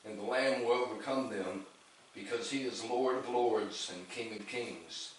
[0.06, 1.66] and the Lamb will overcome them,
[2.14, 5.12] because he is Lord of lords and King of kings.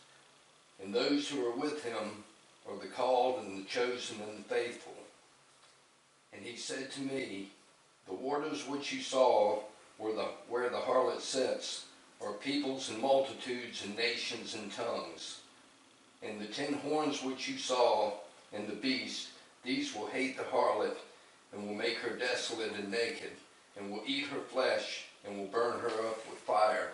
[0.81, 2.23] And those who are with him
[2.69, 4.93] are the called and the chosen and the faithful.
[6.33, 7.49] And he said to me,
[8.07, 9.59] The waters which you saw
[9.97, 11.85] where the, where the harlot sits
[12.21, 15.39] are peoples and multitudes and nations and tongues.
[16.21, 18.13] And the ten horns which you saw
[18.53, 19.29] and the beast,
[19.63, 20.97] these will hate the harlot
[21.51, 23.31] and will make her desolate and naked,
[23.77, 26.91] and will eat her flesh and will burn her up with fire.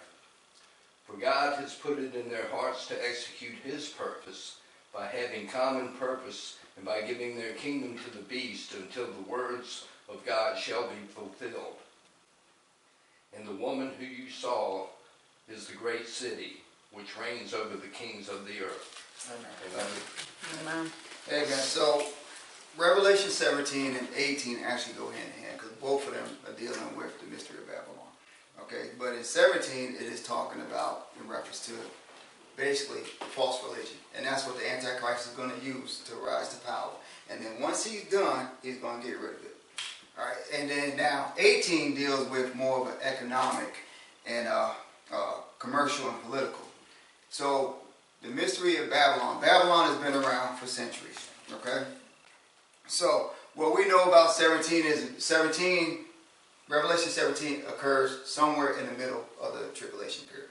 [1.09, 4.57] For God has put it in their hearts to execute his purpose
[4.93, 9.85] by having common purpose and by giving their kingdom to the beast until the words
[10.07, 11.77] of God shall be fulfilled.
[13.35, 14.87] And the woman who you saw
[15.47, 19.05] is the great city which reigns over the kings of the earth.
[19.29, 19.85] Amen.
[20.63, 20.81] Amen.
[20.81, 20.91] Amen.
[21.29, 21.59] Amen.
[21.59, 22.03] So,
[22.77, 26.95] Revelation 17 and 18 actually go hand in hand because both of them are dealing
[26.97, 27.98] with the mystery of Babylon.
[28.71, 31.71] Okay, but in 17 it is talking about in reference to
[32.55, 33.01] basically
[33.31, 36.91] false religion, and that's what the Antichrist is going to use to rise to power.
[37.31, 39.55] And then once he's done, he's going to get rid of it.
[40.19, 43.73] All right, and then now 18 deals with more of an economic
[44.27, 44.73] and uh,
[45.11, 46.61] uh, commercial and political.
[47.29, 47.77] So
[48.21, 49.41] the mystery of Babylon.
[49.41, 51.27] Babylon has been around for centuries.
[51.51, 51.85] Okay,
[52.85, 56.05] so what we know about 17 is 17
[56.69, 60.49] Revelation 17 occurs somewhere in the middle of the tribulation period.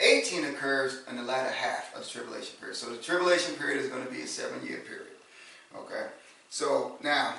[0.00, 2.76] 18 occurs in the latter half of the tribulation period.
[2.76, 5.06] So the tribulation period is going to be a seven year period.
[5.74, 6.08] Okay?
[6.50, 7.34] So now,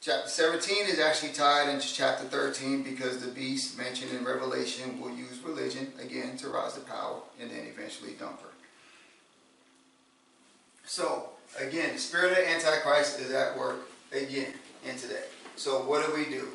[0.00, 5.14] chapter 17 is actually tied into chapter 13 because the beast mentioned in Revelation will
[5.14, 8.48] use religion again to rise to power and then eventually dump her.
[10.84, 11.30] So,
[11.60, 13.80] again, the spirit of Antichrist is at work
[14.12, 14.52] again
[14.88, 15.24] in today.
[15.56, 16.48] So, what do we do?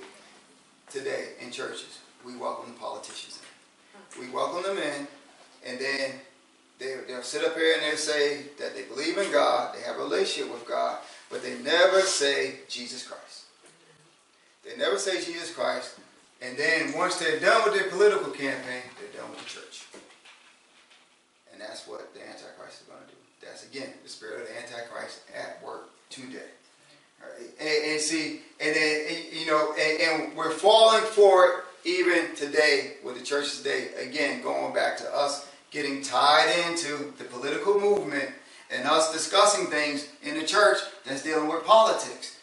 [0.92, 2.00] Today in churches.
[2.26, 4.22] We welcome the politicians in.
[4.22, 5.08] We welcome them in,
[5.66, 6.12] and then
[6.80, 9.98] they, they'll sit up here and they'll say that they believe in God, they have
[9.98, 10.98] a relationship with God,
[11.30, 13.46] but they never say Jesus Christ.
[14.66, 15.98] They never say Jesus Christ,
[16.42, 19.86] and then once they're done with their political campaign, they're done with the church.
[21.52, 23.18] And that's what the Antichrist is going to do.
[23.46, 26.52] That's again the spirit of the Antichrist at work today.
[27.60, 31.52] And, and, see, and then, you know, and, and, we're falling for it
[31.86, 33.90] even today with the church today.
[34.02, 38.30] Again, going back to us getting tied into the political movement
[38.72, 42.40] and us discussing things in the church that's dealing with politics.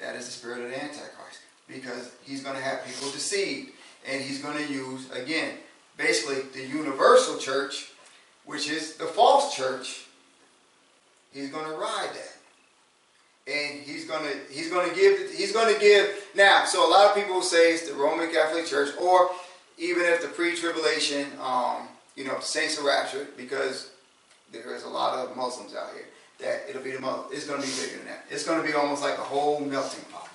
[0.00, 3.70] That is the spirit of the Antichrist because he's going to have people deceived
[4.08, 5.54] and he's going to use, again,
[5.96, 7.90] basically the universal church,
[8.44, 10.06] which is the false church.
[11.32, 12.33] He's going to ride that
[13.46, 16.64] and he's gonna he's gonna give he's gonna give now.
[16.64, 19.30] So a lot of people say it's the Roman Catholic Church, or
[19.76, 23.90] even if the pre-tribulation um, you know, saints are raptured because
[24.52, 26.06] there is a lot of Muslims out here.
[26.40, 27.26] That it'll be the Muslim.
[27.30, 28.24] It's going to be bigger than that.
[28.30, 30.28] It's going to be almost like a whole melting pot.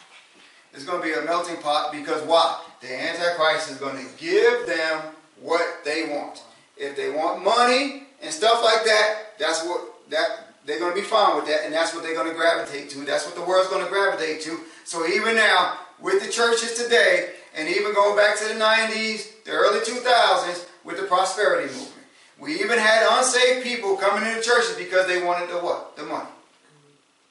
[0.73, 2.61] It's going to be a melting pot because why?
[2.81, 5.01] The Antichrist is going to give them
[5.41, 6.43] what they want.
[6.77, 11.05] If they want money and stuff like that, that's what that they're going to be
[11.05, 12.99] fine with that, and that's what they're going to gravitate to.
[12.99, 14.59] That's what the world's going to gravitate to.
[14.85, 19.51] So even now, with the churches today, and even going back to the 90s, the
[19.51, 22.05] early 2000s, with the prosperity movement,
[22.39, 25.97] we even had unsaved people coming into churches because they wanted the what?
[25.97, 26.29] The money.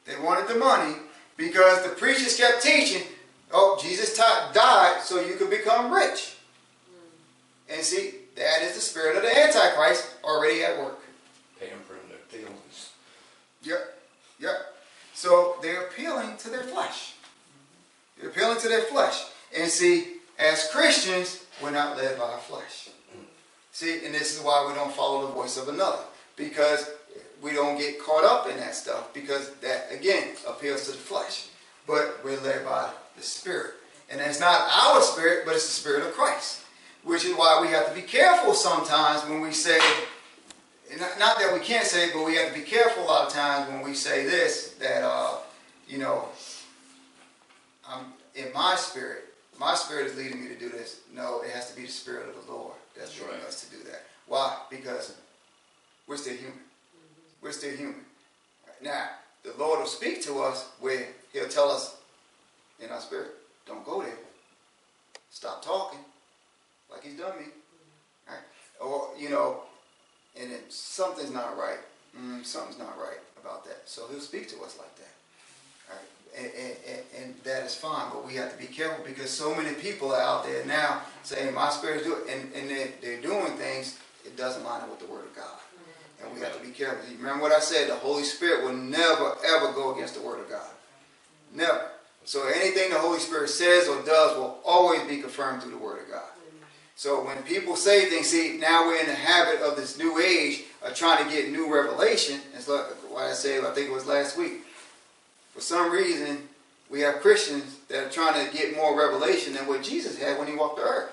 [0.04, 0.96] They wanted the money
[1.36, 3.02] because the preachers kept teaching,
[3.52, 6.34] oh, Jesus died so you could become rich.
[7.70, 10.97] And see, that is the spirit of the Antichrist already at work.
[13.68, 13.98] Yep,
[14.40, 14.56] yep.
[15.12, 17.14] So they're appealing to their flesh.
[18.18, 19.24] They're appealing to their flesh.
[19.54, 22.88] And see, as Christians, we're not led by our flesh.
[23.72, 26.02] See, and this is why we don't follow the voice of another.
[26.36, 26.90] Because
[27.42, 29.12] we don't get caught up in that stuff.
[29.12, 31.48] Because that, again, appeals to the flesh.
[31.86, 33.74] But we're led by the Spirit.
[34.10, 36.62] And it's not our spirit, but it's the Spirit of Christ.
[37.04, 39.78] Which is why we have to be careful sometimes when we say,
[40.96, 43.32] not that we can't say it, but we have to be careful a lot of
[43.32, 45.36] times when we say this, that, uh,
[45.86, 46.28] you know,
[47.86, 49.24] I'm in my spirit,
[49.58, 51.00] my spirit is leading me to do this.
[51.14, 53.48] No, it has to be the spirit of the Lord that's, that's leading right.
[53.48, 54.04] us to do that.
[54.26, 54.56] Why?
[54.70, 55.16] Because
[56.06, 56.52] we're still human.
[56.52, 57.42] Mm-hmm.
[57.42, 58.04] We're still human.
[58.82, 59.08] Now,
[59.42, 61.96] the Lord will speak to us where He'll tell us
[62.80, 63.28] in our spirit,
[63.66, 64.14] don't go there.
[65.30, 65.98] Stop talking
[66.90, 67.44] like He's done me.
[67.44, 68.32] Mm-hmm.
[68.32, 68.42] Right?
[68.80, 69.62] Or, you know,
[70.40, 71.78] and if something's not right,
[72.18, 73.82] mm, something's not right about that.
[73.86, 75.04] So He'll speak to us like that.
[76.36, 79.74] And, and, and, that is fine, but we have to be careful because so many
[79.74, 83.56] people are out there now saying, My spirit is doing and, and they're, they're doing
[83.56, 85.58] things, it doesn't line up with the Word of God.
[86.22, 86.98] And we have to be careful.
[87.16, 87.88] Remember what I said?
[87.88, 90.70] The Holy Spirit will never, ever go against the Word of God.
[91.54, 91.88] Never.
[92.24, 96.02] So anything the Holy Spirit says or does will always be confirmed through the Word
[96.02, 96.28] of God.
[96.98, 100.64] So when people say things, see, now we're in the habit of this new age
[100.82, 102.40] of trying to get new revelation.
[102.56, 104.62] It's like what I said, I think it was last week.
[105.54, 106.38] For some reason,
[106.90, 110.48] we have Christians that are trying to get more revelation than what Jesus had when
[110.48, 111.12] he walked the earth.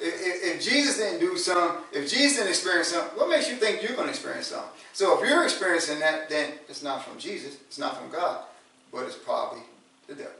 [0.00, 3.82] If, if, Jesus didn't do some, if Jesus didn't experience something, what makes you think
[3.82, 4.70] you're going to experience something?
[4.92, 8.44] So if you're experiencing that, then it's not from Jesus, it's not from God,
[8.92, 9.62] but it's probably
[10.06, 10.30] the devil.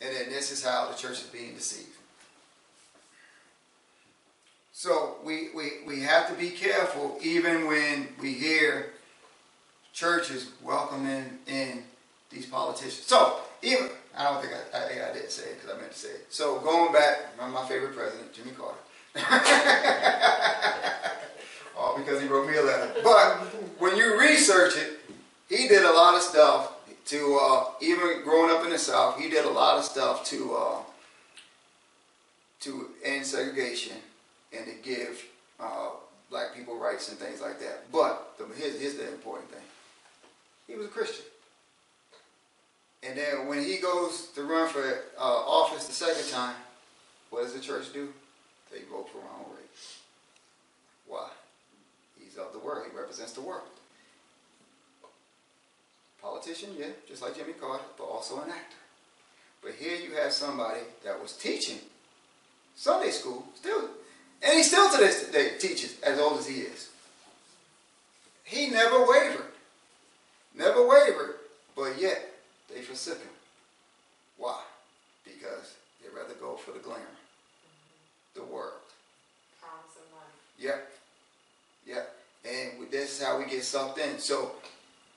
[0.00, 1.98] And then this is how the church is being deceived.
[4.82, 8.94] So we, we, we have to be careful even when we hear
[9.92, 11.84] churches welcoming in
[12.30, 13.06] these politicians.
[13.06, 15.98] So even, I don't think I, I, I didn't say it because I meant to
[16.00, 16.26] say it.
[16.30, 18.80] So going back, my favorite president, Jimmy Carter.
[21.78, 22.92] All because he wrote me a letter.
[23.04, 23.36] But
[23.78, 24.98] when you research it,
[25.48, 26.72] he did a lot of stuff
[27.04, 30.56] to, uh, even growing up in the South, he did a lot of stuff to,
[30.56, 30.78] uh,
[32.62, 33.98] to end segregation
[34.56, 35.24] and to give
[35.60, 35.90] uh,
[36.30, 37.90] black people rights and things like that.
[37.92, 39.62] But the, here's, here's the important thing.
[40.66, 41.24] He was a Christian.
[43.02, 44.82] And then when he goes to run for
[45.18, 46.54] uh, office the second time,
[47.30, 48.08] what does the church do?
[48.70, 49.68] They vote for Ronald Reagan.
[51.06, 51.28] Why?
[52.18, 52.86] He's of the world.
[52.90, 53.62] He represents the world.
[56.22, 58.76] Politician, yeah, just like Jimmy Carter, but also an actor.
[59.60, 61.78] But here you have somebody that was teaching
[62.76, 63.88] Sunday school, still
[64.42, 66.88] and he still to this day teaches as old as he is.
[68.44, 69.46] He never wavered.
[70.54, 71.36] Never wavered,
[71.74, 72.34] but yet
[72.72, 73.30] they forsook him.
[74.36, 74.60] Why?
[75.24, 77.02] Because they rather go for the glamour,
[78.34, 78.74] the world.
[80.58, 80.90] Yep.
[81.86, 82.16] Yep.
[82.44, 84.18] And this is how we get sucked in.
[84.18, 84.52] So,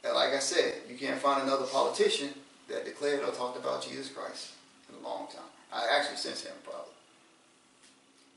[0.03, 2.29] like I said, you can't find another politician
[2.69, 4.53] that declared or talked about Jesus Christ
[4.89, 5.45] in a long time.
[5.71, 6.94] I actually since him probably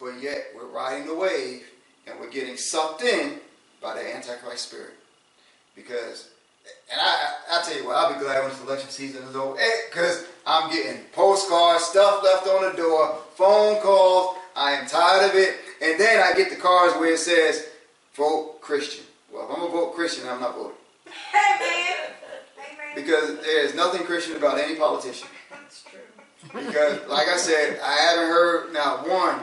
[0.01, 1.65] but yet we're riding the wave
[2.07, 3.39] and we're getting sucked in
[3.83, 4.95] by the Antichrist spirit.
[5.75, 6.29] Because,
[6.91, 9.59] and I, I tell you what, I'll be glad when this election season is over,
[9.59, 14.37] eh, because I'm getting postcards, stuff left on the door, phone calls.
[14.57, 15.57] I am tired of it.
[15.81, 17.69] And then I get the cards where it says,
[18.15, 19.05] vote Christian.
[19.33, 20.77] Well, if I'm going to vote Christian, I'm not voting.
[21.07, 22.95] Amen.
[22.97, 25.29] Because there is nothing Christian about any politician.
[25.51, 26.01] That's true.
[26.53, 29.41] Because, like I said, I haven't heard now one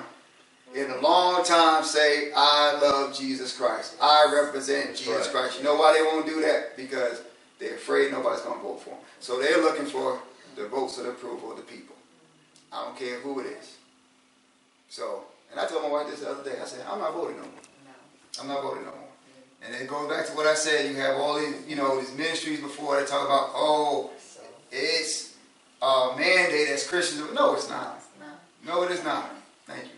[0.75, 3.95] in a long time say, I love Jesus Christ.
[4.01, 5.43] I represent That's Jesus right.
[5.43, 5.57] Christ.
[5.57, 6.75] You know why they won't do that?
[6.75, 7.21] Because
[7.59, 8.99] they're afraid nobody's going to vote for them.
[9.21, 10.19] So they're looking for
[10.55, 11.95] the votes of the approval of the people.
[12.73, 13.77] I don't care who it is.
[14.89, 16.57] So, and I told my wife this the other day.
[16.61, 17.51] I said, I'm not voting no more.
[18.41, 18.99] I'm not voting no more.
[19.65, 20.91] And it goes back to what I said.
[20.91, 24.11] You have all these, you know, these ministries before that talk about, oh,
[24.71, 25.35] it's
[25.81, 27.33] a mandate as Christians.
[27.33, 28.01] No, it's not.
[28.65, 29.29] No, it is not.
[29.65, 29.94] Thank you, mother.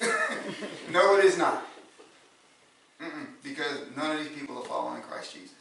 [0.92, 1.66] no, it is not.
[3.00, 5.54] Mm-mm, because none of these people are following Christ Jesus.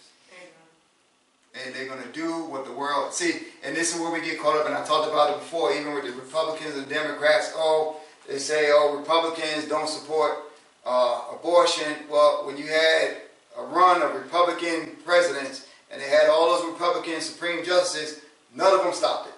[1.66, 3.14] And they're going to do what the world.
[3.14, 5.74] See, and this is where we get caught up, and I talked about it before,
[5.74, 7.52] even with the Republicans and Democrats.
[7.56, 10.38] Oh, they say, oh, Republicans don't support
[10.86, 11.96] uh, abortion.
[12.10, 13.18] Well, when you had
[13.58, 18.22] a run of Republican presidents and they had all those Republican Supreme Justices,
[18.56, 19.34] none of them stopped it.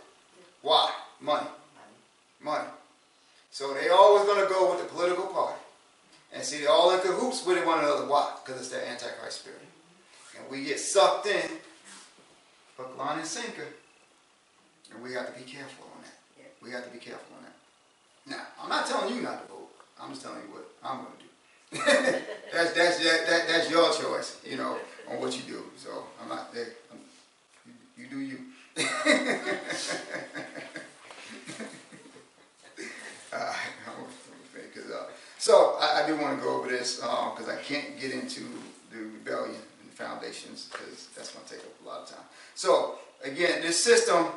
[0.62, 0.92] Why?
[1.22, 1.48] Money.
[2.44, 2.68] Money.
[3.52, 5.60] So they always going to go with the political party.
[6.34, 8.06] And see, they're all in cahoots with one another.
[8.06, 8.34] Why?
[8.44, 9.60] Because it's that Antichrist spirit.
[10.40, 11.50] And we get sucked in,
[12.78, 13.68] hook, line, and sinker.
[14.94, 16.54] And we have to be careful on that.
[16.64, 17.54] We have to be careful on that.
[18.38, 19.70] Now, I'm not telling you not to vote.
[20.02, 21.28] I'm just telling you what I'm going to do.
[22.54, 24.78] that's, that's, that, that, that's your choice, you know,
[25.10, 25.64] on what you do.
[25.78, 26.68] So I'm not there.
[26.92, 27.00] I'm,
[27.66, 28.38] you, you do you.
[33.34, 33.54] uh,
[35.38, 38.42] so I, I do want to go over this because um, I can't get into
[38.92, 39.92] the rebellion and
[40.50, 42.26] because that's going to take up a lot of time.
[42.56, 44.28] So again, this system,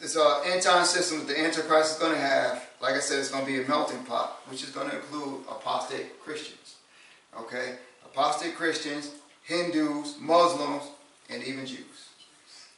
[0.00, 3.18] this uh, end time system that the Antichrist is going to have, like I said,
[3.18, 6.76] it's going to be a melting pot, which is going to include apostate Christians.
[7.38, 9.12] Okay, apostate Christians,
[9.44, 10.82] Hindus, Muslims,
[11.30, 12.10] and even Jews.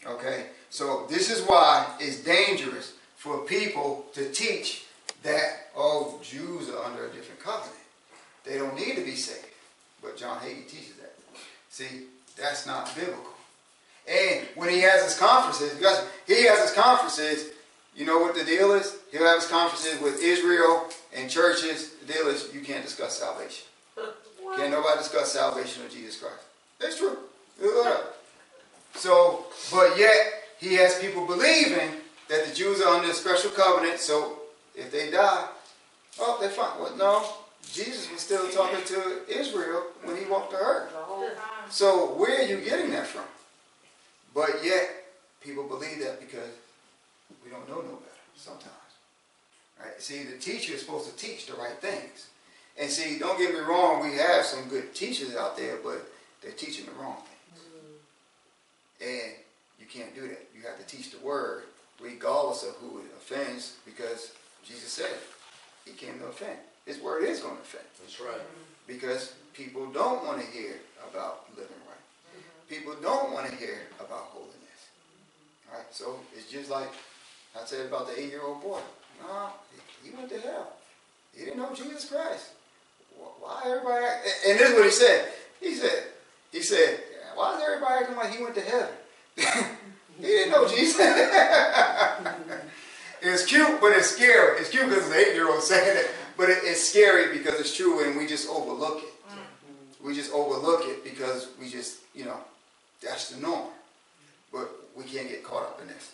[0.06, 4.84] Okay, so this is why it's dangerous for people to teach
[5.22, 7.74] that, oh, Jews are under a different covenant.
[8.44, 9.46] They don't need to be saved.
[10.02, 11.14] But John Hagee teaches that.
[11.70, 12.04] See,
[12.36, 13.32] that's not biblical.
[14.08, 17.52] And when he has his conferences, because he has his conferences,
[17.96, 18.96] you know what the deal is?
[19.12, 21.94] He'll have his conferences with Israel and churches.
[22.06, 23.66] The deal is you can't discuss salvation.
[24.56, 26.42] Can't nobody discuss salvation of Jesus Christ.
[26.80, 27.16] That's true.
[28.94, 30.16] So, but yet
[30.58, 31.90] he has people believing
[32.28, 34.38] that the Jews are under a special covenant, so
[34.74, 35.48] if they die,
[36.20, 36.80] oh, they're fine.
[36.80, 37.26] Well, no,
[37.72, 40.92] Jesus was still talking to Israel when he walked to earth.
[41.70, 43.24] So where are you getting that from?
[44.34, 44.90] But yet,
[45.40, 46.50] people believe that because
[47.44, 48.70] we don't know no better sometimes.
[49.80, 50.00] Right?
[50.00, 52.28] See, the teacher is supposed to teach the right things.
[52.78, 56.10] And see, don't get me wrong, we have some good teachers out there, but
[56.42, 57.64] they're teaching the wrong things.
[59.00, 59.32] And
[59.78, 60.48] you can't do that.
[60.54, 61.64] You have to teach the word
[62.00, 64.32] regardless of who it offends because
[64.64, 65.16] Jesus said
[65.84, 66.58] he came to offend.
[66.86, 67.84] His where it is going to offend.
[68.00, 68.40] That's right.
[68.86, 70.80] Because people don't want to hear
[71.10, 72.04] about living right.
[72.36, 72.74] Mm-hmm.
[72.74, 74.80] People don't want to hear about holiness.
[75.70, 76.88] All right, so it's just like
[77.60, 78.80] I said about the eight-year-old boy.
[79.22, 79.48] No,
[80.02, 80.72] he went to hell.
[81.34, 82.50] He didn't know Jesus Christ.
[83.40, 84.04] Why everybody?
[84.04, 84.26] Act?
[84.46, 85.28] And this is what he said.
[85.60, 86.02] He said,
[86.52, 87.00] he said,
[87.34, 88.88] why is everybody acting like he went to heaven?
[90.16, 91.00] he didn't know Jesus.
[93.26, 94.60] It's cute, but it's scary.
[94.60, 98.04] It's cute because it's an eight-year-old saying it, but it, it's scary because it's true,
[98.04, 99.28] and we just overlook it.
[99.28, 100.06] Mm-hmm.
[100.06, 102.38] We just overlook it because we just, you know,
[103.02, 103.68] that's the norm.
[104.52, 106.12] But we can't get caught up in this.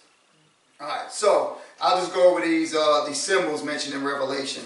[0.81, 4.65] All right, so I'll just go over these uh, these symbols mentioned in Revelation,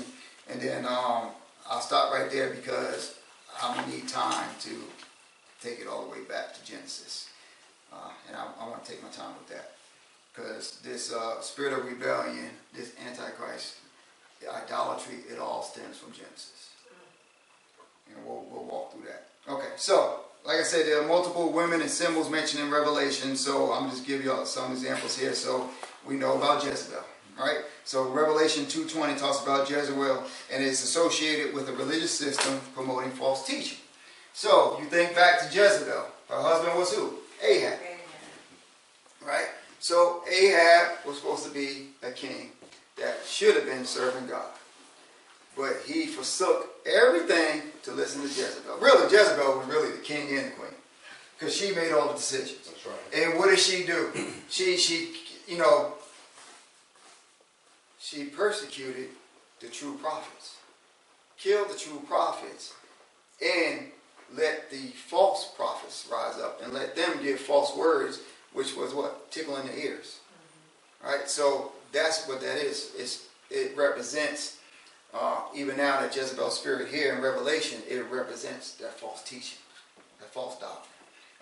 [0.49, 1.31] and then um,
[1.69, 3.19] I'll stop right there because
[3.61, 4.71] I'm gonna need time to
[5.61, 7.31] take it all the way back to Genesis,
[7.93, 9.73] uh, and I, I want to take my time with that
[10.35, 13.77] because this uh, spirit of rebellion, this antichrist,
[14.49, 16.71] idolatry, it all stems from Genesis.
[18.09, 19.29] And we'll, we'll walk through that.
[19.49, 23.73] Okay, so like I said, there are multiple women and symbols mentioned in Revelation, so
[23.73, 25.69] I'm just give y'all some examples here so
[26.07, 27.03] we know about Jezebel.
[27.39, 27.63] Right?
[27.85, 30.23] so Revelation 2.20 talks about Jezebel
[30.53, 33.79] and it's associated with a religious system promoting false teaching.
[34.33, 36.07] So you think back to Jezebel.
[36.29, 37.15] Her husband was who?
[37.45, 37.79] Ahab.
[39.27, 39.49] Right?
[39.81, 42.51] So Ahab was supposed to be a king
[42.97, 44.51] that should have been serving God.
[45.57, 48.79] But he forsook everything to listen to Jezebel.
[48.81, 50.71] Really, Jezebel was really the king and the queen.
[51.39, 52.67] Because she made all the decisions.
[52.67, 53.25] That's right.
[53.25, 54.11] And what did she do?
[54.49, 55.15] she, she,
[55.47, 55.95] you know,
[58.01, 59.09] she persecuted
[59.61, 60.57] the true prophets.
[61.39, 62.75] Killed the true prophets.
[63.45, 63.87] And
[64.37, 68.21] let the false prophets rise up and let them give false words
[68.55, 69.31] which was what?
[69.31, 70.21] Tickling the ears.
[71.03, 71.09] Mm-hmm.
[71.09, 71.29] Right?
[71.29, 72.91] So that's what that is.
[72.99, 74.59] It's, it represents,
[75.15, 79.59] uh, even now that Jezebel spirit here in Revelation, it represents that false teaching,
[80.21, 80.91] that false doctrine.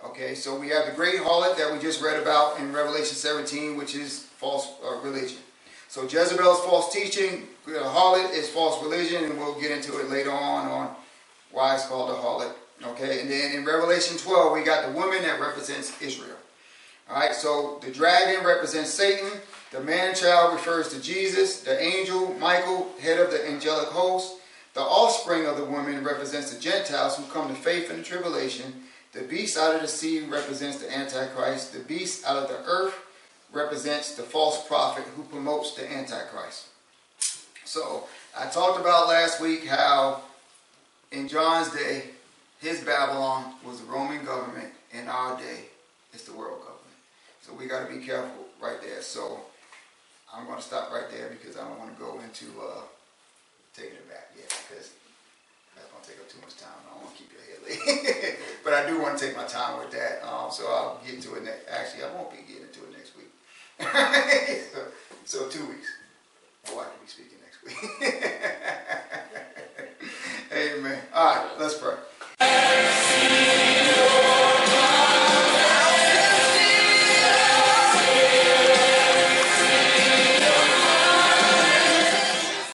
[0.05, 3.77] Okay, so we have the great harlot that we just read about in Revelation 17,
[3.77, 5.39] which is false uh, religion.
[5.89, 10.33] So Jezebel's false teaching, the harlot is false religion, and we'll get into it later
[10.33, 10.97] on on
[11.53, 12.53] why it's called a harlot.
[12.85, 16.37] Okay, and then in Revelation 12, we got the woman that represents Israel.
[17.09, 19.31] All right, so the dragon represents Satan.
[19.73, 21.61] The man child refers to Jesus.
[21.61, 24.35] The angel, Michael, head of the angelic host.
[24.75, 28.83] The offspring of the woman represents the Gentiles who come to faith in the tribulation.
[29.13, 31.73] The beast out of the sea represents the Antichrist.
[31.73, 32.95] The beast out of the earth
[33.51, 36.67] represents the false prophet who promotes the Antichrist.
[37.65, 38.05] So
[38.39, 40.21] I talked about last week how
[41.11, 42.05] in John's day,
[42.61, 44.73] his Babylon was the Roman government.
[44.93, 45.65] In our day,
[46.13, 46.81] it's the world government.
[47.41, 49.01] So we got to be careful right there.
[49.01, 49.41] So
[50.35, 52.81] I'm going to stop right there because I don't want to go into uh,
[53.77, 54.93] taking it back yet because
[55.77, 56.73] that's going to take up too much time.
[56.89, 58.39] I don't want to keep your head late.
[58.65, 60.25] but I do want to take my time with that.
[60.25, 61.69] Um, so I'll get to it next.
[61.69, 63.29] Actually, I won't be getting to it next week.
[64.73, 64.81] so,
[65.25, 65.89] so two weeks.
[66.69, 67.77] Oh, I can be speaking next week.
[70.53, 70.99] Amen.
[71.13, 71.97] All right, let's pray.